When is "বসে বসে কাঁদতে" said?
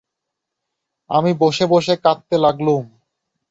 1.41-2.35